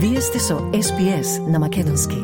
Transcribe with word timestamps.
Вие 0.00 0.20
сте 0.20 0.38
со 0.38 0.54
SPS 0.54 1.50
на 1.50 1.58
Македонски. 1.58 2.16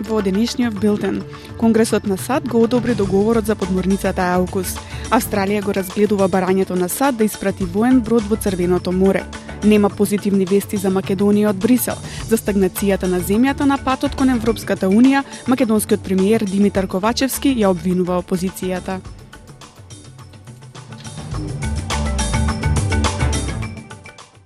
Во 0.00 0.22
денешниот 0.22 0.74
билтен, 0.74 1.22
Конгресот 1.58 2.06
на 2.06 2.16
САД 2.16 2.48
го 2.48 2.62
одобри 2.62 2.94
договорот 2.94 3.46
за 3.46 3.54
подморницата 3.54 4.22
Аукус. 4.34 4.74
Австралија 5.10 5.62
го 5.62 5.70
разгледува 5.72 6.26
барањето 6.28 6.74
на 6.74 6.88
САД 6.88 7.16
да 7.16 7.24
испрати 7.24 7.64
воен 7.64 8.00
брод 8.00 8.26
во 8.26 8.36
Црвеното 8.36 8.92
море. 8.92 9.22
Нема 9.64 9.90
позитивни 9.90 10.44
вести 10.44 10.76
за 10.76 10.90
Македонија 10.90 11.54
од 11.54 11.56
Брисел. 11.56 11.94
За 12.26 12.36
стагнацијата 12.36 13.06
на 13.06 13.20
земјата 13.20 13.62
на 13.62 13.78
патот 13.78 14.18
кон 14.18 14.34
Европската 14.34 14.90
Унија, 14.90 15.22
македонскиот 15.46 16.02
премиер 16.02 16.42
Димитар 16.42 16.86
Ковачевски 16.86 17.54
ја 17.54 17.70
обвинува 17.70 18.18
опозицијата. 18.18 18.98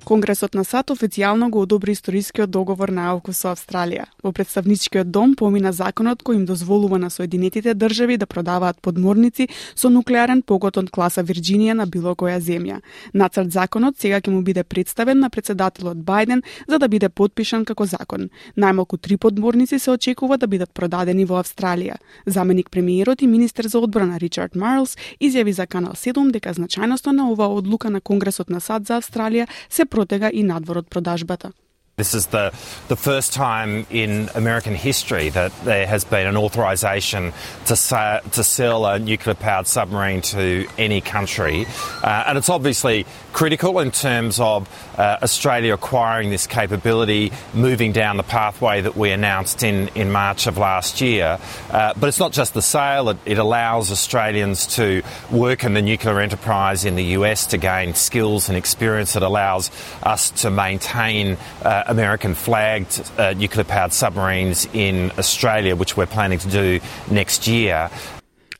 Конгресот 0.05 0.55
на 0.55 0.65
САД 0.65 0.91
официјално 0.93 1.49
го 1.51 1.63
одобри 1.65 1.93
историскиот 1.93 2.51
договор 2.51 2.89
на 2.93 3.07
АУКУ 3.09 3.33
со 3.33 3.55
Австралија. 3.55 4.05
Во 4.23 4.33
представничкиот 4.37 5.09
дом 5.11 5.33
помина 5.35 5.73
законот 5.73 6.21
кој 6.21 6.37
им 6.37 6.45
дозволува 6.45 6.99
на 6.99 7.09
Соединетите 7.11 7.73
држави 7.75 8.19
да 8.21 8.27
продаваат 8.27 8.77
подморници 8.85 9.49
со 9.75 9.89
нуклеарен 9.89 10.43
погот 10.43 10.77
од 10.77 10.91
класа 10.93 11.25
Вирџинија 11.25 11.73
на 11.73 11.87
било 11.87 12.13
која 12.13 12.37
земја. 12.37 12.83
Нацрт 13.15 13.49
законот 13.51 13.97
сега 13.97 14.21
ќе 14.21 14.31
му 14.31 14.43
биде 14.43 14.65
представен 14.65 15.21
на 15.25 15.31
председателот 15.31 15.97
Бајден 15.97 16.45
за 16.69 16.79
да 16.79 16.89
биде 16.89 17.09
подпишан 17.09 17.65
како 17.65 17.87
закон. 17.87 18.29
Најмалку 18.59 19.01
три 19.01 19.17
подморници 19.17 19.79
се 19.79 19.91
очекува 19.91 20.37
да 20.37 20.47
бидат 20.47 20.75
продадени 20.75 21.25
во 21.25 21.41
Австралија. 21.41 21.97
Заменик 22.27 22.69
премиерот 22.71 23.23
и 23.23 23.27
министер 23.27 23.65
за 23.65 23.79
одбрана 23.79 24.21
Ричард 24.21 24.55
Марлс 24.55 24.99
изјави 25.19 25.57
за 25.57 25.67
Канал 25.67 25.97
7 25.97 26.31
дека 26.31 26.53
значајноста 26.53 27.17
на 27.17 27.31
оваа 27.33 27.49
одлука 27.57 27.89
на 27.91 28.01
Конгресот 28.01 28.51
на 28.51 28.61
САД 28.61 28.87
за 28.87 29.01
Австралија 29.01 29.49
се 29.71 29.89
протега 29.95 30.29
и 30.29 30.43
надвор 30.43 30.83
од 30.83 30.91
продажбата. 30.91 31.53
This 31.97 32.13
is 32.13 32.27
the, 32.27 32.53
the 32.89 32.97
first 32.97 33.33
time 33.33 33.87
in 33.89 34.29
American 34.35 34.75
history 34.75 35.29
that 35.29 35.53
there 35.65 35.87
has 35.87 36.05
been 36.05 36.27
an 36.27 36.37
authorization 36.37 37.33
to, 37.67 37.77
sa- 37.77 38.19
to 38.19 38.43
sell 38.43 38.85
a 38.85 38.99
nuclear 38.99 39.37
powered 39.37 39.69
submarine 39.69 40.21
to 40.23 40.67
any 40.77 41.01
country. 41.01 41.67
Uh, 42.03 42.25
and 42.27 42.37
it's 42.37 42.49
obviously 42.49 43.07
critical 43.33 43.79
in 43.79 43.93
terms 43.93 44.41
of 44.41 44.69
uh, 44.99 45.19
Australia 45.23 45.75
acquiring 45.75 46.31
this 46.31 46.49
capability, 46.49 47.31
moving 47.53 47.93
down 47.93 48.17
the 48.17 48.25
pathway 48.25 48.81
that 48.81 48.97
we 48.97 49.13
announced 49.13 49.63
in, 49.63 49.87
in 49.95 50.11
March 50.11 50.49
of 50.49 50.59
last 50.59 51.01
year. 51.01 51.39
Uh, 51.71 51.95
but 51.95 52.09
it's 52.09 52.19
not 52.19 52.33
just 52.33 52.55
the 52.55 52.63
sale, 52.63 53.11
it, 53.11 53.19
it 53.25 53.39
allows 53.39 53.93
Australians 53.93 54.67
to 54.67 55.01
work 55.31 55.63
in 55.63 55.75
the 55.75 55.83
nuclear 55.83 56.19
enterprise 56.19 56.85
in 56.85 56.97
the 56.97 57.05
US 57.19 57.47
to 57.47 57.57
gain 57.57 57.95
skills 57.95 58.49
and 58.49 58.59
experience. 58.59 59.15
It 59.15 59.23
allows 59.23 59.71
us 60.03 60.31
to 60.43 60.51
maintain 60.51 61.37
uh, 61.63 61.84
American 61.87 62.35
flagged 62.35 63.03
uh, 63.19 63.33
nuclear 63.35 63.65
powered 63.65 63.93
submarines 63.93 64.67
in 64.73 65.11
Australia, 65.19 65.77
which 65.77 65.97
we're 65.97 66.07
planning 66.07 66.39
to 66.39 66.49
do 66.49 66.81
next 67.11 67.47
year. 67.47 67.91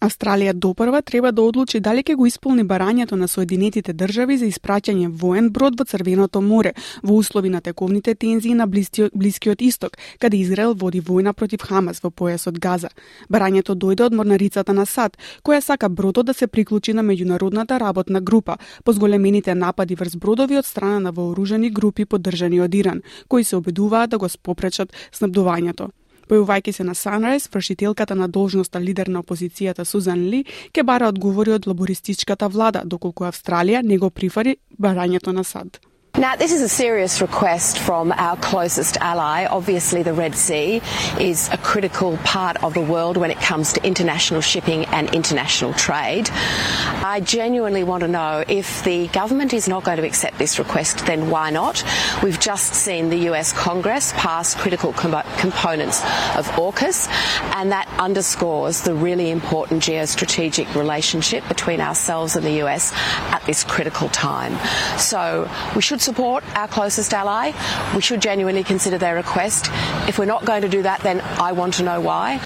Австралија 0.01 0.53
допрва 0.53 1.03
треба 1.03 1.33
да 1.33 1.43
одлучи 1.43 1.81
дали 1.81 2.03
ќе 2.03 2.17
го 2.17 2.27
исполни 2.27 2.65
барањето 2.65 3.17
на 3.17 3.29
Соединетите 3.29 3.93
држави 3.93 4.37
за 4.39 4.47
испраќање 4.47 5.09
воен 5.09 5.51
брод 5.51 5.79
во 5.79 5.85
Црвеното 5.85 6.41
море 6.41 6.75
во 7.03 7.15
услови 7.15 7.49
на 7.49 7.61
тековните 7.61 8.15
тензии 8.15 8.55
на 8.55 8.67
Блискиот, 8.67 9.63
исток, 9.63 9.99
каде 10.19 10.37
Израел 10.37 10.75
води 10.75 11.01
војна 11.01 11.33
против 11.33 11.63
Хамас 11.63 12.03
во 12.03 12.11
појасот 12.11 12.59
Газа. 12.59 12.89
Барањето 13.31 13.75
дојде 13.75 14.05
од 14.05 14.15
морнарицата 14.15 14.73
на 14.73 14.87
САД, 14.87 15.17
која 15.45 15.61
сака 15.61 15.89
бродот 15.89 16.27
да 16.27 16.35
се 16.35 16.47
приклучи 16.47 16.93
на 16.93 17.03
меѓународната 17.03 17.79
работна 17.81 18.21
група 18.21 18.57
по 18.85 18.93
зголемените 18.93 19.55
напади 19.55 19.95
врз 19.95 20.17
бродови 20.17 20.59
од 20.59 20.67
страна 20.67 21.01
на 21.01 21.11
вооружени 21.13 21.71
групи 21.71 22.05
поддржани 22.05 22.61
од 22.61 22.75
Иран, 22.75 23.03
кои 23.29 23.45
се 23.45 23.57
обидуваат 23.57 24.11
да 24.11 24.19
го 24.19 24.29
спопречат 24.29 24.93
снабдувањето. 25.13 25.91
Појувајќи 26.29 26.73
се 26.73 26.85
на 26.85 26.95
Sunrise, 26.95 27.49
вршителката 27.55 28.15
на 28.15 28.29
должноста 28.29 28.81
лидер 28.81 29.09
на 29.09 29.23
опозицијата 29.23 29.85
Сузан 29.85 30.29
Ли 30.29 30.45
ке 30.73 30.83
бара 30.83 31.09
одговори 31.09 31.53
од 31.53 31.67
лабористичката 31.67 32.49
влада, 32.49 32.83
доколку 32.85 33.25
Австралија 33.25 33.83
не 33.83 33.99
го 33.99 34.11
прифари 34.11 34.57
барањето 34.79 35.33
на 35.33 35.45
САД. 35.45 35.81
Now, 36.17 36.37
this 36.37 36.53
is 36.53 36.63
a 36.63 36.69
serious 36.69 37.21
request 37.21 37.81
from 37.81 38.13
our 38.13 38.37
closest 38.37 38.97
ally. 38.99 39.47
Obviously, 39.47 40.05
the 40.05 40.15
Red 40.15 40.37
Sea 40.37 40.81
is 41.19 41.49
a 41.49 41.57
critical 41.59 42.19
part 42.19 42.63
of 42.63 42.73
the 42.73 42.83
world 42.83 43.17
when 43.17 43.33
it 43.33 43.41
comes 43.41 43.73
to 43.73 43.85
international 43.85 44.41
shipping 44.41 44.85
and 44.87 45.13
international 45.13 45.73
trade. 45.73 46.31
I 46.31 47.21
genuinely 47.21 47.83
want 47.83 48.03
to 48.03 48.09
know 48.09 48.45
if 48.47 48.85
the 48.85 49.09
government 49.09 49.53
is 49.53 49.67
not 49.67 49.83
going 49.83 49.97
to 49.97 50.07
accept 50.07 50.39
this 50.39 50.57
request, 50.61 51.05
then 51.05 51.31
why 51.31 51.51
not? 51.51 51.83
We've 52.23 52.39
just 52.39 52.75
seen 52.75 53.11
the 53.11 53.31
US 53.31 53.53
Congress 53.53 54.13
pass 54.13 54.55
critical 54.55 54.93
com- 54.93 55.21
components 55.39 56.01
of 56.37 56.47
AUKUS, 56.53 57.09
and 57.57 57.73
that 57.73 57.89
underscores 57.99 58.83
the 58.83 58.95
really 58.95 59.33
important 59.33 59.83
geostrategic 59.83 60.77
relationship 60.77 61.43
between 61.49 61.81
ourselves 61.81 62.37
and 62.37 62.47
the 62.47 62.63
US 62.63 62.93
at 63.33 63.43
this 63.47 63.65
critical 63.65 64.09
time. 64.11 64.57
So 64.97 65.51
we 65.75 65.83
should 65.83 66.04
support 66.05 66.45
our 66.55 66.69
closest 66.69 67.13
ally. 67.15 67.53
We 67.95 68.03
should 68.03 68.21
genuinely 68.21 68.63
consider 68.63 68.99
their 68.99 69.15
request. 69.15 69.71
If 70.09 70.19
we're 70.19 70.27
not 70.27 70.45
going 70.45 70.63
to 70.63 70.69
do 70.69 70.83
that, 70.83 71.01
then 71.01 71.21
I 71.41 71.53
want 71.53 71.75
to 71.75 71.83
know 71.83 72.01
why. 72.01 72.41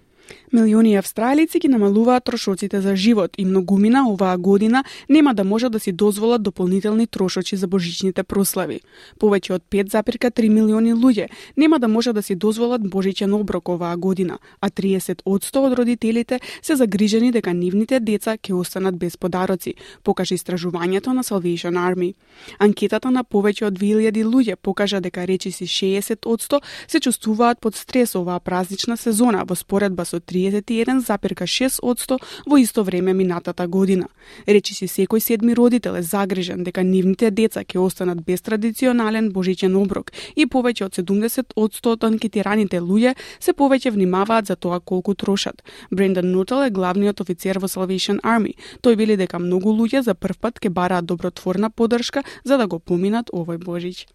Милиони 0.52 0.96
австралици 0.96 1.58
ги 1.58 1.68
намалуваат 1.68 2.24
трошоците 2.24 2.80
за 2.80 2.96
живот 2.96 3.30
и 3.38 3.44
многумина 3.44 4.08
оваа 4.10 4.38
година 4.38 4.84
нема 5.08 5.34
да 5.34 5.44
можат 5.44 5.72
да 5.72 5.80
си 5.80 5.92
дозволат 5.92 6.42
дополнителни 6.42 7.06
трошоци 7.06 7.56
за 7.56 7.66
божичните 7.66 8.22
прослави. 8.22 8.80
Повеќе 9.20 9.52
од 9.52 9.62
5,3 9.70 10.48
милиони 10.48 10.94
луѓе 10.94 11.28
нема 11.56 11.78
да 11.78 11.88
можат 11.88 12.14
да 12.14 12.22
си 12.22 12.34
дозволат 12.34 12.90
божичен 12.90 13.34
оброк 13.34 13.68
оваа 13.68 13.96
година, 13.96 14.38
а 14.60 14.70
30 14.70 15.22
од 15.24 15.44
родителите 15.78 16.40
се 16.62 16.76
загрижени 16.76 17.32
дека 17.32 17.52
нивните 17.52 18.00
деца 18.00 18.36
ќе 18.36 18.52
останат 18.52 18.96
без 18.96 19.16
подароци, 19.16 19.74
покажа 20.02 20.34
истражувањето 20.34 21.12
на 21.12 21.22
Salvation 21.22 21.76
Army. 21.76 22.14
Анкетата 22.58 23.10
на 23.10 23.24
повеќе 23.24 23.66
од 23.66 23.78
2000 23.78 24.24
луѓе 24.24 24.56
покажа 24.56 25.00
дека 25.00 25.26
речиси 25.26 25.66
60 25.66 26.60
се 26.88 27.00
чувствуваат 27.00 27.60
под 27.60 27.76
стрес 27.76 28.14
оваа 28.14 28.40
празнична 28.40 28.96
сезона 28.96 29.44
во 29.44 29.54
споредба 29.54 30.04
со 30.04 30.20
31,6% 30.38 32.18
во 32.46 32.58
исто 32.58 32.84
време 32.84 33.14
минатата 33.14 33.66
година. 33.66 34.08
Речи 34.46 34.74
си 34.74 34.86
секој 34.88 35.18
седми 35.18 35.56
родител 35.56 35.96
е 35.96 36.02
загрижен 36.02 36.64
дека 36.64 36.84
нивните 36.84 37.30
деца 37.30 37.64
ќе 37.64 37.78
останат 37.78 38.22
без 38.24 38.42
традиционален 38.42 39.30
божичен 39.32 39.76
оброк 39.76 40.12
и 40.36 40.46
повеќе 40.46 40.84
од 40.86 40.92
70% 40.98 41.92
од 41.92 42.04
анкетираните 42.04 42.80
луѓе 42.80 43.14
се 43.40 43.52
повеќе 43.52 43.94
внимаваат 43.94 44.46
за 44.46 44.56
тоа 44.56 44.80
колку 44.80 45.14
трошат. 45.14 45.62
Брендан 45.90 46.30
Нутел 46.32 46.64
е 46.66 46.70
главниот 46.70 47.20
офицер 47.20 47.58
во 47.58 47.68
Salvation 47.68 48.20
Army. 48.20 48.54
Тој 48.82 48.96
вели 48.96 49.16
дека 49.16 49.38
многу 49.38 49.72
луѓе 49.72 50.02
за 50.02 50.14
прв 50.14 50.38
пат 50.38 50.60
ќе 50.60 50.70
бараат 50.70 51.06
добротворна 51.06 51.70
поддршка 51.70 52.22
за 52.44 52.58
да 52.58 52.66
го 52.66 52.78
поминат 52.78 53.30
овој 53.32 53.58
Божич. 53.58 54.06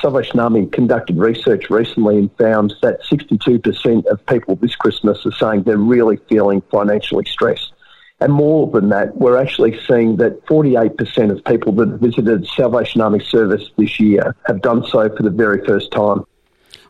Salvation 0.00 0.40
Army 0.40 0.66
conducted 0.66 1.16
research 1.16 1.70
recently 1.70 2.18
and 2.18 2.36
found 2.36 2.74
that 2.82 3.02
62% 3.04 4.06
of 4.06 4.26
people 4.26 4.56
this 4.56 4.76
Christmas 4.76 5.24
are 5.26 5.32
saying 5.32 5.62
they're 5.62 5.76
really 5.76 6.18
feeling 6.28 6.62
financially 6.70 7.24
stressed. 7.24 7.72
And 8.20 8.32
more 8.32 8.70
than 8.70 8.90
that, 8.90 9.16
we're 9.16 9.36
actually 9.36 9.80
seeing 9.86 10.16
that 10.18 10.46
48% 10.46 11.32
of 11.32 11.44
people 11.44 11.72
that 11.72 11.98
visited 11.98 12.46
Salvation 12.46 13.00
Army 13.00 13.18
service 13.18 13.70
this 13.76 13.98
year 13.98 14.36
have 14.46 14.62
done 14.62 14.84
so 14.86 15.08
for 15.16 15.24
the 15.24 15.30
very 15.30 15.64
first 15.66 15.90
time. 15.90 16.24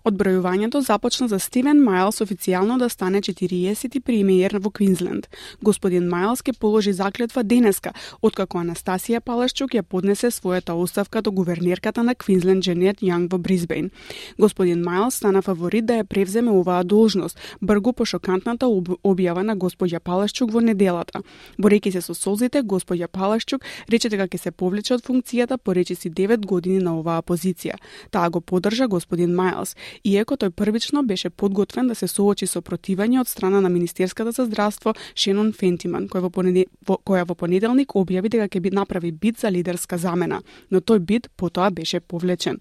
Одбројувањето 0.04 0.80
започна 0.80 1.28
за 1.28 1.38
Стивен 1.38 1.78
Майлс 1.78 2.16
официјално 2.20 2.78
да 2.78 2.88
стане 2.88 3.20
40-ти 3.22 4.00
премиер 4.00 4.58
во 4.58 4.70
Квинсленд. 4.70 5.28
Господин 5.62 6.08
Майлс 6.08 6.42
ке 6.42 6.52
положи 6.52 6.92
заклетва 6.92 7.44
денеска, 7.44 7.92
откако 8.22 8.58
Анастасија 8.58 9.20
Палашчук 9.20 9.76
ја 9.78 9.82
поднесе 9.82 10.32
својата 10.34 10.74
оставка 10.74 11.22
до 11.22 11.30
гувернерката 11.30 12.02
на 12.02 12.14
Квинсленд 12.14 12.64
Дженет 12.64 12.98
Јанг 12.98 13.30
во 13.30 13.38
Брисбейн. 13.38 13.90
Господин 14.38 14.82
Майлс 14.82 15.14
стана 15.14 15.42
фаворит 15.42 15.86
да 15.86 16.02
ја 16.02 16.04
превземе 16.04 16.50
оваа 16.50 16.82
должност, 16.82 17.38
бргу 17.60 17.92
по 17.92 18.04
шокантната 18.04 18.66
објава 18.66 19.46
на 19.46 19.56
господја 19.56 20.00
Палашчук 20.00 20.50
во 20.50 20.60
неделата. 20.60 21.22
Борејќи 21.62 21.92
се 21.92 22.00
со 22.02 22.14
солзите, 22.14 22.62
господја 22.62 23.06
Палашчук 23.06 23.62
рече 23.88 24.08
дека 24.08 24.26
ќе 24.26 24.38
се 24.38 24.50
повлече 24.50 24.94
од 24.94 25.06
функцијата 25.06 25.58
по 25.62 25.74
речиси 25.74 26.10
9 26.10 26.42
години 26.42 26.82
на 26.82 26.98
оваа 26.98 27.22
позиција. 27.22 27.78
Таа 28.10 28.30
го 28.30 28.40
поддржа 28.40 28.88
господин 28.88 29.34
Майлс 29.34 29.76
иако 30.04 30.36
тој 30.36 30.50
првично 30.50 31.02
беше 31.02 31.30
подготвен 31.30 31.88
да 31.88 31.94
се 31.94 32.08
соочи 32.08 32.46
со 32.46 32.60
противање 32.60 33.20
од 33.20 33.28
страна 33.28 33.60
на 33.60 33.68
Министерската 33.68 34.32
за 34.32 34.46
здравство 34.46 34.94
Шенон 35.14 35.52
Фентиман, 35.52 36.08
која 36.08 36.26
во, 36.26 36.30
понедел... 36.30 36.64
која 36.86 37.26
во 37.28 37.34
понеделник 37.34 37.94
објави 37.94 38.28
дека 38.28 38.48
ќе 38.48 38.60
би 38.60 38.70
направи 38.70 39.12
бит 39.12 39.40
за 39.40 39.50
лидерска 39.50 39.98
замена, 39.98 40.42
но 40.70 40.80
тој 40.80 40.98
бит 40.98 41.28
потоа 41.36 41.70
беше 41.70 42.00
повлечен. 42.00 42.58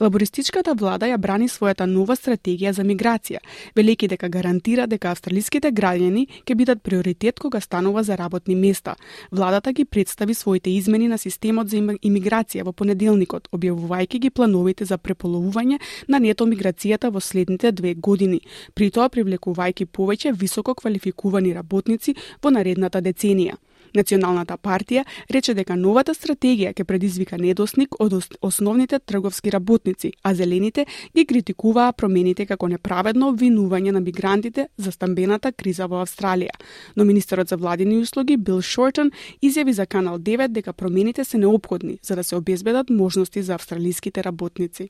Лабористичката 0.00 0.74
влада 0.74 1.06
ја 1.06 1.18
брани 1.18 1.48
својата 1.48 1.86
нова 1.86 2.16
стратегија 2.16 2.72
за 2.72 2.84
миграција, 2.84 3.40
велики 3.76 4.08
дека 4.08 4.28
гарантира 4.28 4.86
дека 4.86 5.10
австралиските 5.10 5.72
граѓани 5.72 6.26
ќе 6.44 6.54
бидат 6.54 6.82
приоритет 6.82 7.40
кога 7.40 7.60
станува 7.60 8.02
за 8.02 8.16
работни 8.16 8.54
места. 8.54 8.96
Владата 9.32 9.72
ги 9.72 9.84
представи 9.84 10.34
своите 10.34 10.70
измени 10.70 11.08
на 11.08 11.18
системот 11.18 11.68
за 11.68 11.76
имиграција 11.76 12.64
во 12.64 12.72
понеделникот, 12.72 13.48
објавувајќи 13.52 14.18
ги 14.18 14.30
плановите 14.30 14.84
за 14.84 14.98
преполовување 14.98 15.78
на 16.08 16.18
нето 16.18 16.46
миграцијата 16.60 17.10
во 17.10 17.20
следните 17.20 17.72
две 17.72 17.94
години, 17.94 18.40
при 18.74 18.90
тоа 18.90 19.08
привлекувајќи 19.08 19.86
повеќе 19.86 20.34
високо 20.36 20.74
квалификувани 20.74 21.54
работници 21.54 22.14
во 22.42 22.50
наредната 22.50 23.00
деценија. 23.00 23.56
Националната 23.94 24.54
партија 24.54 25.02
рече 25.34 25.54
дека 25.54 25.74
новата 25.74 26.14
стратегија 26.14 26.70
ќе 26.74 26.84
предизвика 26.84 27.38
недосник 27.38 27.96
од 27.98 28.12
основните 28.40 28.98
трговски 28.98 29.50
работници, 29.50 30.12
а 30.22 30.34
зелените 30.34 30.84
ги 31.16 31.24
критикуваа 31.26 31.92
промените 31.92 32.46
како 32.46 32.68
неправедно 32.68 33.32
обвинување 33.32 33.90
на 33.90 34.00
мигрантите 34.00 34.68
за 34.76 34.92
стамбената 34.92 35.50
криза 35.52 35.88
во 35.90 36.04
Австралија. 36.04 36.54
Но 36.96 37.04
министерот 37.04 37.48
за 37.48 37.56
владини 37.56 37.98
услуги 37.98 38.36
Бил 38.36 38.62
Шортон 38.62 39.10
изјави 39.42 39.70
за 39.70 39.86
Канал 39.86 40.18
9 40.18 40.48
дека 40.48 40.72
промените 40.72 41.24
се 41.24 41.38
необходни 41.38 41.98
за 42.02 42.16
да 42.16 42.24
се 42.24 42.36
обезбедат 42.36 42.90
можности 42.90 43.42
за 43.42 43.54
австралиските 43.54 44.24
работници. 44.24 44.88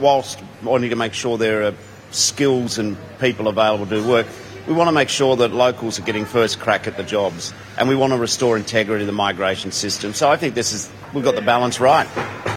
Whilst 0.00 0.42
wanting 0.62 0.90
to 0.90 0.96
make 0.96 1.14
sure 1.14 1.38
there 1.38 1.64
are 1.64 1.74
skills 2.10 2.78
and 2.78 2.96
people 3.18 3.48
available 3.48 3.86
to 3.86 4.06
work, 4.06 4.26
we 4.66 4.74
want 4.74 4.88
to 4.88 4.92
make 4.92 5.08
sure 5.08 5.36
that 5.36 5.52
locals 5.52 5.98
are 5.98 6.02
getting 6.02 6.24
first 6.24 6.58
crack 6.58 6.86
at 6.86 6.96
the 6.96 7.04
jobs 7.04 7.54
and 7.78 7.88
we 7.88 7.94
want 7.94 8.12
to 8.12 8.18
restore 8.18 8.56
integrity 8.56 9.02
to 9.02 9.06
the 9.06 9.12
migration 9.12 9.70
system. 9.70 10.12
So 10.12 10.28
I 10.28 10.36
think 10.36 10.54
this 10.54 10.72
is, 10.72 10.90
we've 11.14 11.24
got 11.24 11.36
the 11.36 11.42
balance 11.42 11.78
right. 11.78 12.55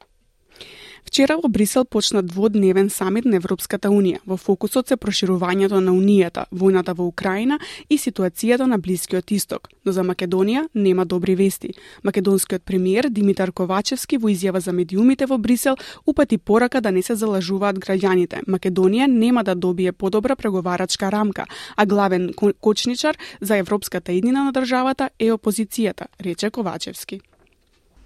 Вчера 1.09 1.37
во 1.37 1.49
Брисел 1.49 1.85
почна 1.85 2.21
дводневен 2.21 2.89
самит 2.89 3.25
на 3.25 3.35
Европската 3.35 3.89
Унија. 3.89 4.19
Во 4.29 4.35
фокусот 4.37 4.91
се 4.91 4.95
проширувањето 4.95 5.79
на 5.81 5.89
Унијата, 5.89 6.43
војната 6.53 6.93
во 6.93 7.07
Украина 7.09 7.57
и 7.89 7.97
ситуацијата 7.97 8.67
на 8.69 8.77
Блискиот 8.77 9.31
Исток. 9.31 9.69
Но 9.85 9.91
за 9.91 10.03
Македонија 10.05 10.67
нема 10.75 11.05
добри 11.05 11.33
вести. 11.35 11.73
Македонскиот 12.03 12.61
премиер 12.61 13.09
Димитар 13.09 13.51
Ковачевски 13.51 14.19
во 14.21 14.29
изјава 14.29 14.61
за 14.61 14.71
медиумите 14.71 15.25
во 15.25 15.39
Брисел 15.39 15.81
упати 16.05 16.37
порака 16.37 16.81
да 16.81 16.91
не 16.91 17.01
се 17.01 17.15
залажуваат 17.15 17.79
граѓаните. 17.81 18.45
Македонија 18.45 19.07
нема 19.07 19.43
да 19.43 19.55
добие 19.55 19.91
подобра 19.91 20.35
преговарачка 20.35 21.09
рамка, 21.09 21.45
а 21.75 21.85
главен 21.85 22.33
кочничар 22.61 23.17
за 23.41 23.57
европската 23.57 24.11
еднина 24.11 24.43
на 24.43 24.51
државата 24.51 25.09
е 25.19 25.33
опозицијата, 25.33 26.05
рече 26.21 26.51
Ковачевски. 26.51 27.21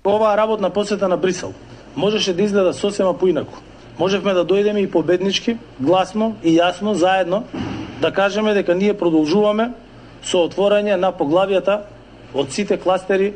Оваа 0.06 0.38
работна 0.38 0.70
посета 0.70 1.08
на 1.08 1.18
Брисел 1.18 1.54
можеше 1.96 2.34
да 2.34 2.44
изгледа 2.44 2.74
сосема 2.74 3.18
поинаку. 3.18 3.54
Можевме 4.00 4.34
да 4.34 4.46
дојдеме 4.46 4.84
и 4.84 4.92
победнички, 4.92 5.58
гласно 5.80 6.36
и 6.44 6.58
јасно, 6.58 6.94
заедно, 6.94 7.44
да 8.02 8.12
кажеме 8.12 8.54
дека 8.54 8.76
ние 8.76 8.94
продолжуваме 8.98 9.72
со 10.24 10.42
отворање 10.48 10.96
на 10.98 11.12
поглавијата 11.14 11.84
од 12.34 12.52
сите 12.52 12.78
кластери 12.78 13.34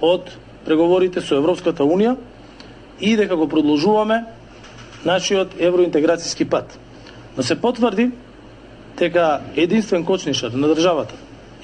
од 0.00 0.32
преговорите 0.66 1.20
со 1.20 1.38
Европската 1.38 1.84
Унија 1.84 2.16
и 3.00 3.16
дека 3.16 3.36
го 3.36 3.46
продолжуваме 3.48 4.24
нашиот 5.04 5.54
евроинтеграцијски 5.60 6.48
пат. 6.50 6.78
Но 7.36 7.42
се 7.42 7.60
потврди 7.60 8.10
дека 8.98 9.40
единствен 9.56 10.04
кочнишар 10.04 10.50
на 10.50 10.74
државата 10.74 11.14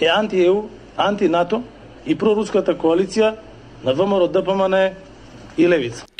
е 0.00 0.06
анти-ЕУ, 0.06 0.68
анти-НАТО 0.96 1.62
и 2.06 2.14
проруската 2.14 2.76
коалиција 2.78 3.34
на 3.84 3.94
ВМРО, 3.94 4.28
ДПМН 4.28 4.94
и 5.58 5.68
Левица. 5.68 6.11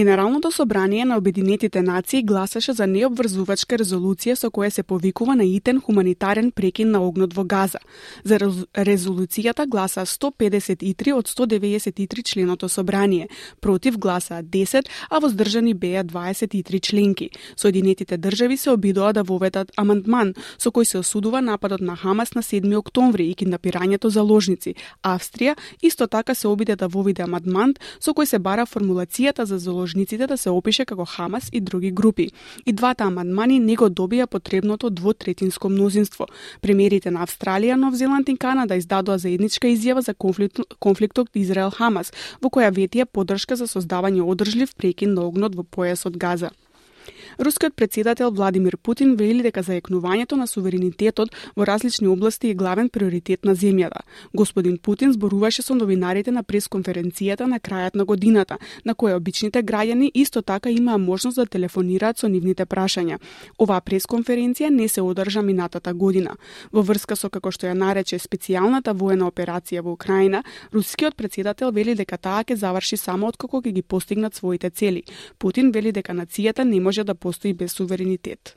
Генералното 0.00 0.50
собрание 0.52 1.04
на 1.04 1.16
Обединетите 1.18 1.82
нации 1.82 2.22
гласаше 2.22 2.72
за 2.72 2.86
необврзувачка 2.88 3.76
резолуција 3.76 4.32
со 4.32 4.48
која 4.48 4.70
се 4.72 4.82
повикува 4.82 5.34
на 5.36 5.44
итен 5.44 5.76
хуманитарен 5.76 6.52
прекин 6.56 6.88
на 6.90 7.02
огнот 7.04 7.34
во 7.36 7.44
Газа. 7.44 7.78
За 8.24 8.38
резолуцијата 8.40 9.66
гласа 9.68 10.06
153 10.08 11.12
од 11.12 11.28
193 11.28 12.24
членото 12.24 12.68
собрание, 12.68 13.28
против 13.60 13.98
гласа 13.98 14.40
10, 14.42 14.88
а 15.10 15.18
воздржани 15.18 15.74
беа 15.74 16.04
23 16.04 16.80
членки. 16.80 17.28
Соединетите 17.56 18.16
држави 18.16 18.56
се 18.56 18.70
обидоа 18.70 19.12
да 19.12 19.22
воведат 19.22 19.68
амандман 19.76 20.32
со 20.56 20.72
кој 20.72 20.84
се 20.84 20.98
осудува 21.04 21.42
нападот 21.42 21.80
на 21.80 21.96
Хамас 21.96 22.32
на 22.34 22.42
7 22.42 22.76
октомври 22.78 23.28
и 23.28 23.36
киднапирањето 23.36 24.08
заложници. 24.08 24.74
Австрија 25.04 25.58
исто 25.82 26.06
така 26.06 26.34
се 26.34 26.48
обиде 26.48 26.76
да 26.76 26.88
воведе 26.88 27.22
амандман 27.22 27.74
со 28.00 28.16
кој 28.16 28.24
се 28.24 28.38
бара 28.38 28.64
формулацијата 28.64 29.44
за 29.44 29.58
заложниците 29.90 30.26
да 30.26 30.36
се 30.36 30.50
опише 30.50 30.84
како 30.84 31.04
Хамас 31.04 31.48
и 31.52 31.60
други 31.60 31.90
групи. 31.90 32.30
И 32.66 32.72
двата 32.72 33.04
амандмани 33.04 33.58
не 33.58 33.76
го 33.76 33.88
добија 33.88 34.26
потребното 34.26 34.90
двотретинско 34.90 35.68
мнозинство. 35.68 36.26
Премиерите 36.62 37.10
на 37.10 37.26
Австралија, 37.26 37.74
Нов 37.74 37.94
Зеланд 37.94 38.28
и 38.28 38.36
Канада 38.36 38.76
издадоа 38.76 39.18
заедничка 39.18 39.68
изјава 39.68 40.00
за 40.00 40.14
конфликт, 40.14 40.60
конфликтот 40.78 41.28
Израел-Хамас, 41.34 42.12
во 42.42 42.48
која 42.48 42.70
ветија 42.70 43.04
поддршка 43.04 43.56
за 43.56 43.66
создавање 43.66 44.22
одржлив 44.22 44.74
прекин 44.76 45.14
на 45.14 45.26
огнот 45.26 45.56
во 45.56 45.64
појасот 45.64 46.16
Газа. 46.16 46.50
Рускиот 47.38 47.74
председател 47.74 48.30
Владимир 48.30 48.76
Путин 48.76 49.16
вели 49.16 49.42
дека 49.42 49.62
заекнувањето 49.62 50.36
на 50.36 50.46
суверенитетот 50.46 51.30
во 51.56 51.66
различни 51.66 52.08
области 52.08 52.50
е 52.50 52.54
главен 52.54 52.88
приоритет 52.88 53.44
на 53.44 53.54
земјата. 53.56 54.00
Господин 54.34 54.78
Путин 54.78 55.12
зборуваше 55.12 55.62
со 55.62 55.74
новинарите 55.74 56.30
на 56.30 56.42
пресконференцијата 56.44 57.46
на 57.46 57.60
крајот 57.60 57.94
на 57.94 58.04
годината, 58.04 58.58
на 58.84 58.94
која 58.94 59.16
обичните 59.16 59.62
граѓани 59.62 60.10
исто 60.14 60.42
така 60.42 60.70
имаа 60.70 60.98
можност 60.98 61.36
да 61.36 61.46
телефонираат 61.46 62.18
со 62.18 62.28
нивните 62.28 62.66
прашања. 62.66 63.18
Оваа 63.58 63.80
пресконференција 63.80 64.70
не 64.70 64.88
се 64.88 65.02
одржа 65.02 65.42
минатата 65.42 65.94
година. 65.94 66.36
Во 66.72 66.82
врска 66.82 67.16
со 67.16 67.30
како 67.30 67.50
што 67.50 67.66
ја 67.66 67.74
нарече 67.74 68.18
специјалната 68.18 68.94
воена 68.94 69.26
операција 69.30 69.82
во 69.82 69.92
Украина, 69.92 70.42
рускиот 70.72 71.16
председател 71.16 71.72
вели 71.72 71.94
дека 71.94 72.18
таа 72.18 72.44
ќе 72.44 72.54
заврши 72.54 72.96
само 72.96 73.28
откако 73.28 73.60
ќе 73.60 73.72
ги 73.72 73.82
постигнат 73.82 74.34
своите 74.34 74.70
цели. 74.70 75.02
Путин 75.38 75.72
вели 75.72 75.92
дека 75.92 76.12
нацијата 76.12 76.64
не 76.64 76.80
може 76.80 77.04
да 77.04 77.09
Да 77.10 77.16
постои 77.16 77.50
без 77.50 77.72
суверенитет. 77.72 78.54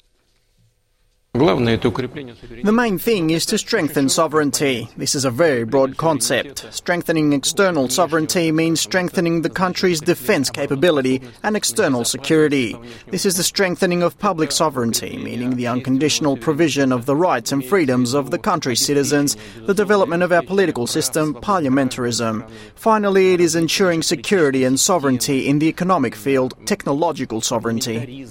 The 1.36 2.72
main 2.72 3.00
thing 3.00 3.32
is 3.32 3.48
to 3.48 3.58
strengthen 3.58 4.08
sovereignty. 4.08 4.88
This 4.98 5.16
is 5.16 5.26
a 5.26 5.32
very 5.32 5.64
broad 5.64 5.98
concept. 5.98 6.68
Strengthening 6.70 7.34
external 7.34 7.90
sovereignty 7.90 8.52
means 8.52 8.80
strengthening 8.80 9.42
the 9.42 9.50
country's 9.50 10.00
defense 10.00 10.52
capability 10.52 11.24
and 11.42 11.58
external 11.58 12.06
security. 12.06 12.78
This 13.08 13.26
is 13.26 13.36
the 13.36 13.44
strengthening 13.44 14.04
of 14.04 14.20
public 14.20 14.52
sovereignty, 14.52 15.18
meaning 15.18 15.56
the 15.56 15.66
unconditional 15.66 16.38
provision 16.38 16.92
of 16.92 17.08
the 17.08 17.16
rights 17.16 17.52
and 17.52 17.66
freedoms 17.66 18.14
of 18.14 18.30
the 18.30 18.38
country's 18.38 18.86
citizens, 18.86 19.36
the 19.66 19.74
development 19.74 20.22
of 20.22 20.32
our 20.32 20.44
political 20.44 20.86
system, 20.86 21.34
parliamentarism. 21.34 22.48
Finally, 22.76 23.34
it 23.34 23.42
is 23.42 23.56
ensuring 23.56 24.04
security 24.04 24.66
and 24.66 24.80
sovereignty 24.80 25.48
in 25.48 25.58
the 25.58 25.68
economic 25.68 26.14
field, 26.14 26.54
technological 26.68 27.42
sovereignty. 27.42 28.24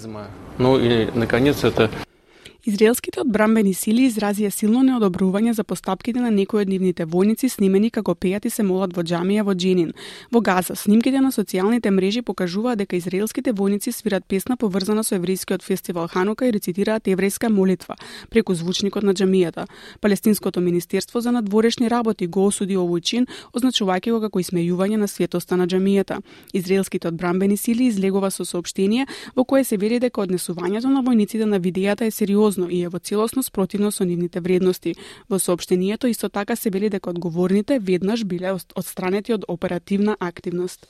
Израелските 2.63 3.19
одбрамбени 3.19 3.73
сили 3.75 4.05
изразија 4.07 4.47
силно 4.47 4.85
неодобрување 4.87 5.51
за 5.51 5.65
постапките 5.67 6.21
на 6.23 6.29
некои 6.31 6.61
од 6.61 6.69
нивните 6.71 7.03
војници 7.03 7.49
снимени 7.51 7.89
како 7.91 8.13
пејат 8.15 8.45
и 8.47 8.49
се 8.49 8.63
молат 8.63 8.93
во 8.95 9.03
џамија 9.03 9.41
во 9.43 9.51
Дженин. 9.51 9.89
Во 10.31 10.39
Газа, 10.39 10.71
снимките 10.79 11.19
на 11.19 11.33
социјалните 11.35 11.91
мрежи 11.91 12.21
покажуваат 12.23 12.79
дека 12.79 12.95
израелските 12.95 13.51
војници 13.51 13.91
свират 13.91 14.23
песна 14.23 14.55
поврзана 14.55 15.03
со 15.03 15.17
еврејскиот 15.19 15.59
фестивал 15.61 16.07
Ханука 16.07 16.47
и 16.47 16.53
рецитираат 16.55 17.09
еврејска 17.11 17.49
молитва 17.49 17.97
преку 18.29 18.55
звучникот 18.55 19.03
на 19.03 19.11
џамијата. 19.13 19.67
Палестинското 19.99 20.61
министерство 20.61 21.19
за 21.19 21.31
надворешни 21.35 21.89
работи 21.89 22.27
го 22.27 22.47
осуди 22.47 22.79
овој 22.79 23.03
чин, 23.03 23.27
означувајќи 23.51 24.11
го 24.15 24.21
како 24.21 24.39
исмејување 24.39 25.01
на 25.03 25.07
светоста 25.11 25.59
на 25.59 25.67
џамијата. 25.67 26.21
Израелските 26.53 27.11
одбрамбени 27.11 27.57
сили 27.57 27.91
излегува 27.91 28.31
со 28.31 28.45
соопштение 28.45 29.05
во 29.35 29.43
кое 29.43 29.65
се 29.67 29.75
вели 29.75 29.99
дека 29.99 30.23
однесувањето 30.23 30.87
на 30.87 31.03
војниците 31.03 31.43
на 31.43 31.59
видејата 31.59 32.07
е 32.07 32.11
сериозно 32.11 32.52
сериозно 32.53 32.69
и 32.69 32.83
е 32.83 32.89
во 32.89 32.99
целосно 32.99 33.43
спротивно 33.43 33.91
со 33.91 34.05
нивните 34.05 34.39
вредности. 34.39 34.95
Во 35.29 35.39
соопштението 35.39 36.07
исто 36.07 36.29
така 36.29 36.55
се 36.55 36.69
вели 36.69 36.89
дека 36.89 37.09
одговорните 37.09 37.79
веднаш 37.79 38.23
биле 38.23 38.53
одстранети 38.75 39.33
од 39.33 39.45
оперативна 39.47 40.17
активност. 40.19 40.87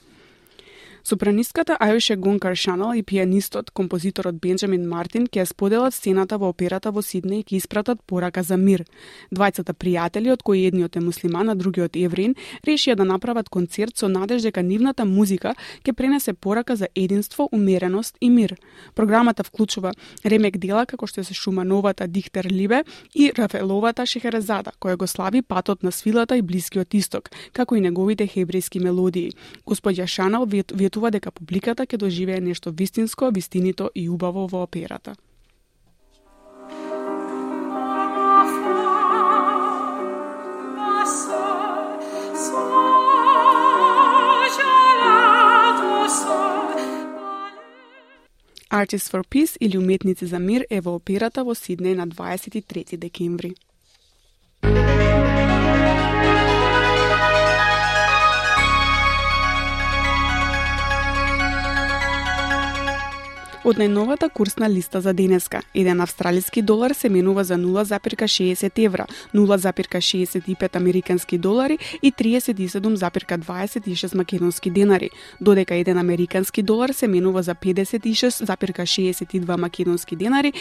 Сопранистката 1.03 1.75
Ајоше 1.83 2.15
Гонкар 2.15 2.55
Шанал 2.55 2.93
и 2.95 3.03
пианистот, 3.03 3.71
композиторот 3.71 4.37
Бенджамин 4.39 4.85
Мартин 4.87 5.25
ќе 5.27 5.43
споделат 5.43 5.91
сцената 5.91 6.37
во 6.39 6.47
операта 6.53 6.93
во 6.95 7.01
Сиднеј 7.03 7.41
и 7.41 7.43
ќе 7.43 7.57
испратат 7.57 7.99
порака 8.07 8.39
за 8.39 8.55
мир. 8.55 8.85
Двајцата 9.27 9.75
пријатели, 9.75 10.31
од 10.31 10.39
кои 10.47 10.63
едниот 10.63 10.95
е 10.95 11.01
муслиман, 11.03 11.49
а 11.51 11.55
другиот 11.59 11.97
евреин, 11.99 12.37
решија 12.63 12.95
да 12.95 13.03
направат 13.03 13.49
концерт 13.49 13.97
со 13.99 14.07
надеж 14.07 14.47
дека 14.47 14.63
нивната 14.63 15.03
музика 15.03 15.55
ќе 15.83 15.91
пренесе 15.91 16.33
порака 16.33 16.77
за 16.79 16.87
единство, 16.95 17.49
умереност 17.51 18.15
и 18.21 18.29
мир. 18.29 18.55
Програмата 18.95 19.43
вклучува 19.43 19.91
ремек 20.23 20.55
дела 20.55 20.85
како 20.85 21.03
што 21.03 21.19
се 21.23 21.33
Шумановата 21.33 22.07
Дихтер 22.07 22.47
Либе 22.47 22.85
и 23.13 23.29
Рафеловата 23.35 24.05
Шехерезада, 24.05 24.71
која 24.79 24.95
го 24.95 25.07
слави 25.07 25.41
патот 25.41 25.83
на 25.83 25.91
свилата 25.91 26.37
и 26.37 26.41
Блискиот 26.41 26.93
исток, 26.93 27.29
како 27.51 27.75
и 27.75 27.81
неговите 27.81 28.23
хебрејски 28.23 28.79
мелодии. 28.79 29.35
Господја 29.67 30.07
Шанал 30.07 30.47
ветува 30.93 31.09
дека 31.09 31.31
публиката 31.31 31.85
ќе 31.85 31.97
доживее 31.97 32.41
нешто 32.41 32.71
вистинско, 32.71 33.31
вистинито 33.33 33.89
и 33.95 34.09
убаво 34.09 34.47
во 34.47 34.63
операта. 34.63 35.15
Artists 48.69 49.09
for 49.09 49.23
Peace 49.23 49.57
или 49.59 49.77
Уметници 49.77 50.25
за 50.25 50.39
мир 50.39 50.65
е 50.69 50.81
во 50.81 50.95
операта 50.95 51.43
во 51.43 51.53
Сиднеј 51.53 51.95
на 51.95 52.07
23 52.07 52.97
декември. 52.97 53.53
Од 63.63 63.77
најновата 63.79 64.27
курсна 64.27 64.67
листа 64.67 64.99
за 65.01 65.13
денеска, 65.15 65.61
еден 65.73 66.01
австралиски 66.03 66.61
долар 66.61 66.91
се 66.91 67.09
менува 67.09 67.43
за 67.47 67.55
0,60 67.55 68.85
евра, 68.85 69.05
0,65 69.33 70.75
американски 70.75 71.37
долари 71.37 71.77
и 72.01 72.11
37,26 72.11 74.15
македонски 74.15 74.69
денари, 74.69 75.09
додека 75.41 75.75
еден 75.75 75.97
американски 75.97 76.61
долар 76.61 76.89
се 76.89 77.07
менува 77.07 77.43
за 77.43 77.55
56,62 77.55 79.57
македонски 79.57 80.15
денари, 80.15 80.53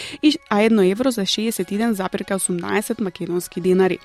а 0.50 0.62
едно 0.62 0.82
евро 0.82 1.10
за 1.10 1.22
61,18 1.22 3.00
македонски 3.00 3.60
денари. 3.60 3.98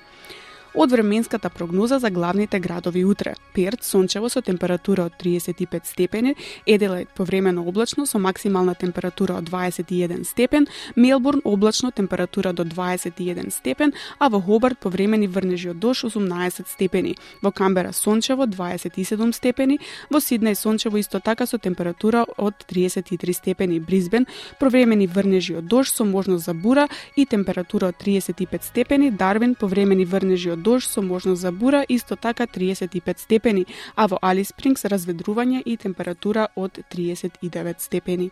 Од 0.74 0.92
временската 0.92 1.50
прогноза 1.50 1.98
за 1.98 2.10
главните 2.10 2.60
градови 2.60 3.04
утре. 3.04 3.34
Перт 3.54 3.84
сончево 3.84 4.28
со 4.28 4.42
температура 4.42 5.06
од 5.08 5.12
35 5.16 5.86
степени, 5.86 6.34
Еделајд 6.66 7.08
повремено 7.16 7.64
облачно 7.64 8.06
со 8.06 8.18
максимална 8.18 8.74
температура 8.74 9.34
од 9.34 9.48
21 9.48 10.24
степен, 10.24 10.66
Мелбурн 10.96 11.40
облачно 11.44 11.90
температура 11.90 12.52
до 12.52 12.64
21 12.64 13.50
степен, 13.50 13.92
а 14.18 14.28
во 14.28 14.40
Хобарт 14.40 14.78
повремени 14.78 15.26
врнежи 15.26 15.70
од 15.70 15.78
дош 15.78 16.04
18 16.04 16.68
степени. 16.68 17.16
Во 17.42 17.50
Камбера 17.50 17.92
сончево 17.92 18.46
27 18.46 19.32
степени, 19.32 19.78
во 20.10 20.20
Сиднеј 20.20 20.54
сончево 20.54 21.00
исто 21.00 21.20
така 21.20 21.46
со 21.46 21.58
температура 21.58 22.26
од 22.36 22.54
33 22.68 23.32
степени, 23.32 23.80
Бризбен 23.80 24.26
повремени 24.60 25.06
врнежи 25.06 25.56
од 25.56 25.66
дош 25.66 25.92
со 25.92 26.04
можност 26.04 26.44
за 26.44 26.54
бура 26.54 26.88
и 27.16 27.26
температура 27.26 27.88
од 27.88 27.96
35 27.96 28.62
степени, 28.62 29.10
Дарвин 29.10 29.54
повремени 29.54 30.04
врнежи 30.04 30.52
од 30.52 30.57
дож 30.62 30.86
со 30.86 31.02
можност 31.02 31.40
за 31.40 31.52
бура, 31.52 31.84
исто 31.88 32.16
така 32.16 32.46
35 32.46 33.18
степени, 33.18 33.66
а 33.96 34.06
во 34.06 34.18
Али 34.22 34.44
Спрингс 34.44 34.84
разведрување 34.84 35.62
и 35.64 35.76
температура 35.76 36.48
од 36.56 36.78
39 36.90 37.80
степени. 37.80 38.30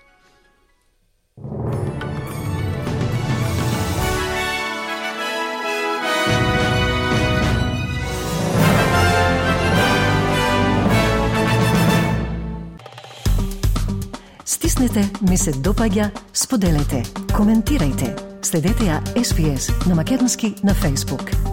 Стиснете, 14.77 15.03
ми 15.31 15.39
се 15.39 15.53
допаѓа, 15.53 16.11
споделете, 16.33 17.03
коментирајте. 17.33 18.13
Следете 18.45 18.91
ја 18.91 19.01
SPS 19.17 19.73
на 19.89 19.95
Македонски 19.95 20.55
на 20.63 20.75
Facebook. 20.75 21.46